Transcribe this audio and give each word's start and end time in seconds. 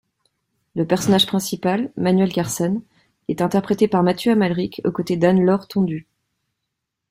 Le 0.73 0.83
personnage 0.87 1.27
principal, 1.27 1.93
Manuel 1.95 2.33
Carsen, 2.33 2.81
est 3.27 3.39
interprété 3.43 3.87
par 3.87 4.01
Mathieu 4.01 4.31
Amalric 4.31 4.81
aux 4.83 4.91
côtés 4.91 5.15
d’Anne-Laure 5.15 5.67
Tondu. 5.67 6.07